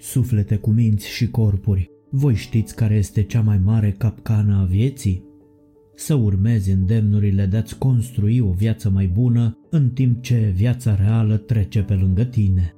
[0.00, 5.24] Suflete cu minți și corpuri, voi știți care este cea mai mare capcană a vieții?
[5.94, 11.36] Să urmezi îndemnurile de a-ți construi o viață mai bună în timp ce viața reală
[11.36, 12.74] trece pe lângă tine.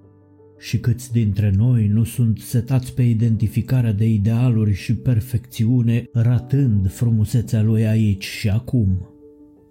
[0.59, 7.63] Și câți dintre noi nu sunt setați pe identificarea de idealuri și perfecțiune, ratând frumusețea
[7.63, 9.09] lui aici și acum?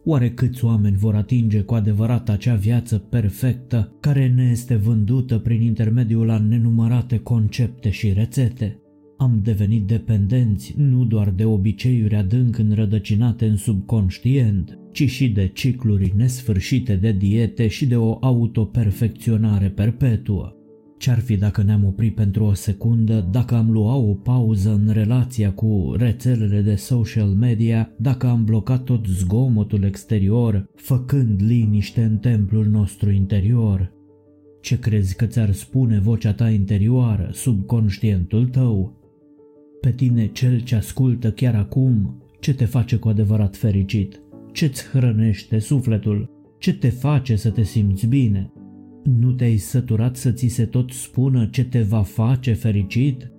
[0.03, 5.61] Oare câți oameni vor atinge cu adevărat acea viață perfectă care ne este vândută prin
[5.61, 8.79] intermediul a nenumărate concepte și rețete?
[9.17, 16.13] Am devenit dependenți nu doar de obiceiuri adânc înrădăcinate în subconștient, ci și de cicluri
[16.15, 20.58] nesfârșite de diete și de o autoperfecționare perpetuă.
[20.99, 25.51] Ce-ar fi dacă ne-am oprit pentru o secundă, dacă am luat o pauză în relația
[25.51, 32.65] cu rețelele de social media, dacă am blocat tot zgomotul exterior, făcând liniște în templul
[32.65, 33.93] nostru interior?
[34.61, 38.97] Ce crezi că ți-ar spune vocea ta interioară, subconștientul tău?
[39.81, 44.21] Pe tine, cel ce ascultă chiar acum, ce te face cu adevărat fericit?
[44.51, 46.29] Ce-ți hrănește sufletul?
[46.57, 48.51] Ce te face să te simți bine?
[49.03, 53.31] Nu te-ai săturat să ți se tot spună ce te va face fericit?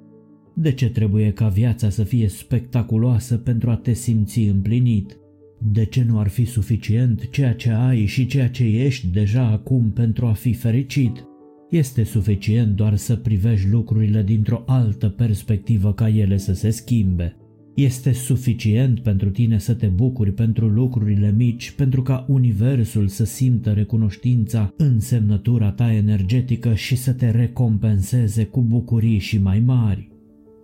[0.54, 5.18] De ce trebuie ca viața să fie spectaculoasă pentru a te simți împlinit?
[5.58, 9.90] De ce nu ar fi suficient ceea ce ai și ceea ce ești deja acum
[9.90, 11.24] pentru a fi fericit?
[11.70, 17.36] Este suficient doar să privești lucrurile dintr-o altă perspectivă ca ele să se schimbe.
[17.80, 23.72] Este suficient pentru tine să te bucuri pentru lucrurile mici, pentru ca universul să simtă
[23.72, 30.08] recunoștința în semnătura ta energetică și să te recompenseze cu bucurii și mai mari.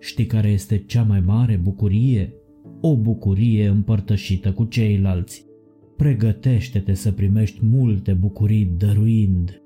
[0.01, 2.33] Știi care este cea mai mare bucurie?
[2.81, 5.45] O bucurie împărtășită cu ceilalți.
[5.97, 9.63] Pregătește-te să primești multe bucurii dăruind.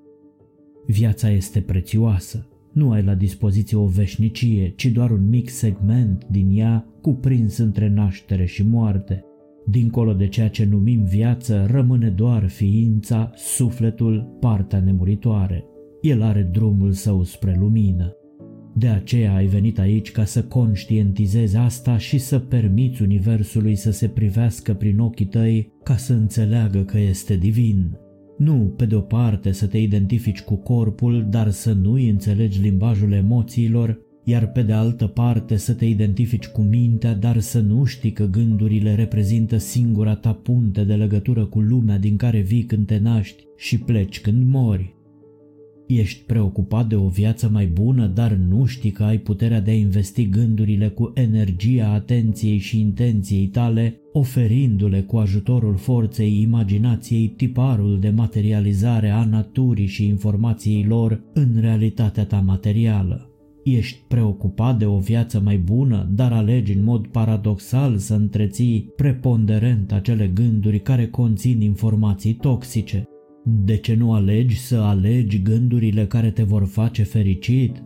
[0.87, 2.50] Viața este prețioasă.
[2.73, 7.89] Nu ai la dispoziție o veșnicie, ci doar un mic segment din ea cuprins între
[7.89, 9.25] naștere și moarte.
[9.67, 15.65] Dincolo de ceea ce numim viață, rămâne doar ființa, sufletul, partea nemuritoare.
[16.01, 18.15] El are drumul său spre lumină.
[18.75, 24.09] De aceea ai venit aici ca să conștientizezi asta și să permiți Universului să se
[24.09, 27.99] privească prin ochii tăi ca să înțeleagă că este divin.
[28.41, 33.13] Nu, pe de o parte, să te identifici cu corpul, dar să nu-i înțelegi limbajul
[33.13, 38.13] emoțiilor, iar pe de altă parte să te identifici cu mintea, dar să nu știi
[38.13, 42.99] că gândurile reprezintă singura ta punte de legătură cu lumea din care vii când te
[42.99, 44.95] naști și pleci când mori.
[45.93, 49.75] Ești preocupat de o viață mai bună, dar nu știi că ai puterea de a
[49.75, 58.11] investi gândurile cu energia atenției și intenției tale, oferindu-le cu ajutorul forței imaginației tiparul de
[58.11, 63.31] materializare a naturii și informației lor în realitatea ta materială.
[63.65, 69.93] Ești preocupat de o viață mai bună, dar alegi în mod paradoxal să întreții preponderent
[69.93, 73.05] acele gânduri care conțin informații toxice.
[73.53, 77.83] De ce nu alegi să alegi gândurile care te vor face fericit?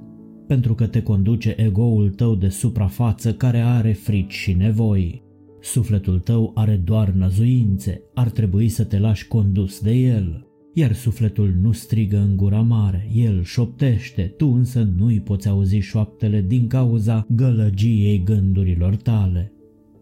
[0.47, 5.23] Pentru că te conduce egoul tău de suprafață care are frici și nevoi.
[5.61, 10.47] Sufletul tău are doar năzuințe, ar trebui să te lași condus de el.
[10.75, 16.45] Iar sufletul nu strigă în gura mare, el șoptește, tu însă nu-i poți auzi șoaptele
[16.49, 19.53] din cauza gălăgiei gândurilor tale.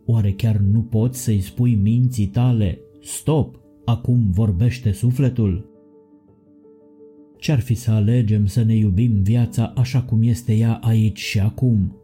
[0.07, 5.71] Oare chiar nu poți să-i spui minții tale, stop, Acum vorbește sufletul.
[7.39, 11.97] Ce-ar fi să alegem să ne iubim viața așa cum este ea aici și acum?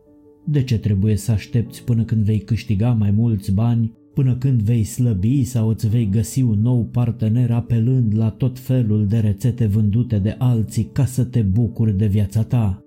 [0.44, 4.84] De ce trebuie să aștepți până când vei câștiga mai mulți bani, până când vei
[4.84, 10.19] slăbi sau îți vei găsi un nou partener apelând la tot felul de rețete vândute
[10.19, 12.82] de alții ca să te bucuri de viața ta?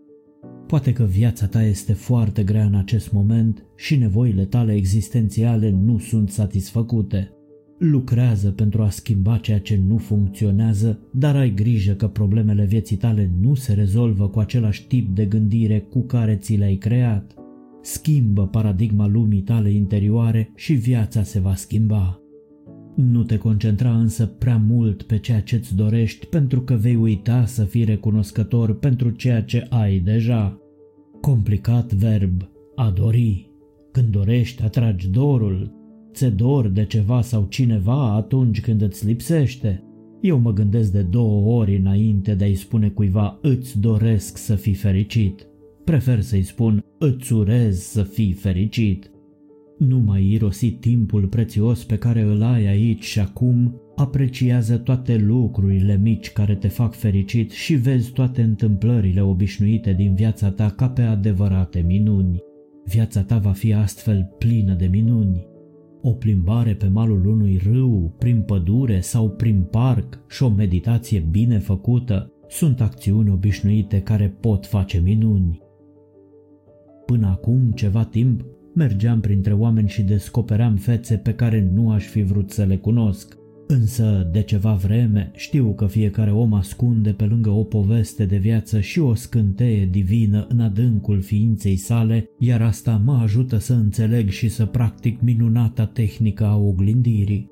[0.67, 5.97] Poate că viața ta este foarte grea în acest moment și nevoile tale existențiale nu
[5.97, 7.31] sunt satisfăcute.
[7.83, 13.31] Lucrează pentru a schimba ceea ce nu funcționează, dar ai grijă că problemele vieții tale
[13.41, 17.33] nu se rezolvă cu același tip de gândire cu care ți le-ai creat.
[17.81, 22.19] Schimbă paradigma lumii tale interioare și viața se va schimba.
[22.95, 27.45] Nu te concentra însă prea mult pe ceea ce îți dorești pentru că vei uita
[27.45, 30.59] să fii recunoscător pentru ceea ce ai deja.
[31.21, 33.49] Complicat verb, a dori.
[33.91, 35.80] Când dorești, atragi dorul,
[36.13, 39.83] Ți dor de ceva sau cineva atunci când îți lipsește?
[40.21, 44.73] Eu mă gândesc de două ori înainte de a-i spune cuiva îți doresc să fii
[44.73, 45.47] fericit.
[45.83, 49.11] Prefer să-i spun îți urez să fii fericit.
[49.77, 55.99] Nu mai irosi timpul prețios pe care îl ai aici și acum, apreciază toate lucrurile
[56.01, 61.01] mici care te fac fericit și vezi toate întâmplările obișnuite din viața ta ca pe
[61.01, 62.39] adevărate minuni.
[62.85, 65.50] Viața ta va fi astfel plină de minuni.
[66.01, 71.57] O plimbare pe malul unui râu, prin pădure sau prin parc și o meditație bine
[71.57, 75.61] făcută sunt acțiuni obișnuite care pot face minuni.
[77.05, 82.21] Până acum ceva timp mergeam printre oameni și descopeream fețe pe care nu aș fi
[82.21, 83.37] vrut să le cunosc.
[83.71, 88.79] Însă, de ceva vreme, știu că fiecare om ascunde pe lângă o poveste de viață
[88.79, 94.49] și o scânteie divină în adâncul ființei sale, iar asta mă ajută să înțeleg și
[94.49, 97.49] să practic minunata tehnică a oglindirii.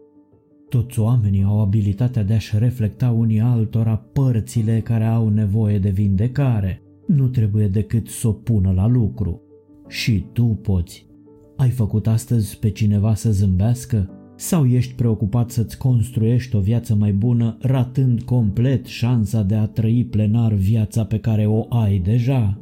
[0.69, 6.81] Toți oamenii au abilitatea de a-și reflecta unii altora părțile care au nevoie de vindecare.
[7.07, 9.41] Nu trebuie decât să o pună la lucru.
[9.87, 11.07] Și tu poți.
[11.55, 14.13] Ai făcut astăzi pe cineva să zâmbească?
[14.39, 20.05] Sau ești preocupat să-ți construiești o viață mai bună, ratând complet șansa de a trăi
[20.09, 22.61] plenar viața pe care o ai deja?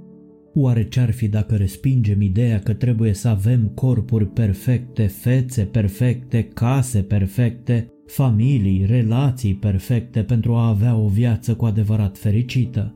[0.54, 7.02] Oare ce-ar fi dacă respingem ideea că trebuie să avem corpuri perfecte, fețe perfecte, case
[7.02, 12.96] perfecte, familii, relații perfecte pentru a avea o viață cu adevărat fericită?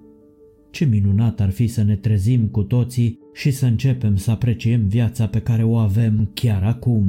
[0.71, 5.27] Ce minunat ar fi să ne trezim cu toții și să începem să apreciem viața
[5.27, 7.05] pe care o avem chiar acum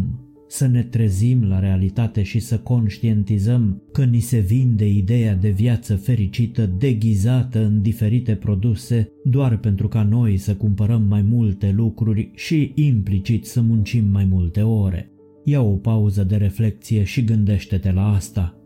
[0.52, 5.96] să ne trezim la realitate și să conștientizăm că ni se vinde ideea de viață
[5.96, 12.72] fericită deghizată în diferite produse doar pentru ca noi să cumpărăm mai multe lucruri și
[12.75, 15.10] implicit să muncim mai multe ore.
[15.44, 18.56] Ia o pauză de reflexie și gândește-te la asta.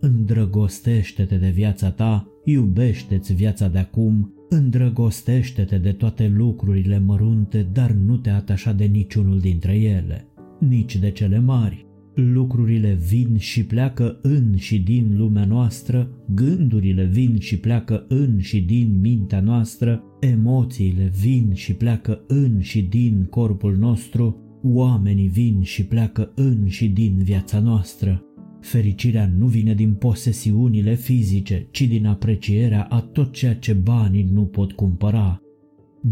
[0.00, 8.16] Îndrăgostește-te de viața ta, iubește-ți viața de acum, îndrăgostește-te de toate lucrurile mărunte, dar nu
[8.16, 10.28] te atașa de niciunul dintre ele
[10.58, 11.86] nici de cele mari.
[12.14, 18.60] Lucrurile vin și pleacă în și din lumea noastră, gândurile vin și pleacă în și
[18.60, 25.84] din mintea noastră, emoțiile vin și pleacă în și din corpul nostru, oamenii vin și
[25.84, 28.22] pleacă în și din viața noastră.
[28.60, 34.42] Fericirea nu vine din posesiunile fizice, ci din aprecierea a tot ceea ce banii nu
[34.42, 35.43] pot cumpăra.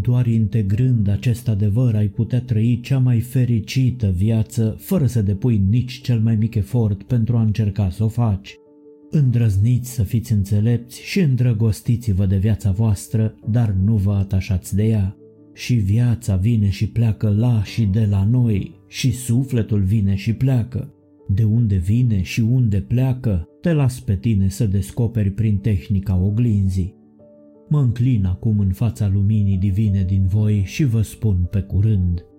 [0.01, 6.01] Doar integrând acest adevăr ai putea trăi cea mai fericită viață fără să depui nici
[6.01, 8.57] cel mai mic efort pentru a încerca să o faci.
[9.11, 15.17] Îndrăzniți să fiți înțelepți și îndrăgostiți-vă de viața voastră, dar nu vă atașați de ea.
[15.55, 20.95] Și viața vine și pleacă la și de la noi, și sufletul vine și pleacă.
[21.29, 27.02] De unde vine și unde pleacă, te las pe tine să descoperi prin tehnica oglinzii.
[27.73, 32.25] Mă înclin acum în fața luminii divine din voi și vă spun pe curând–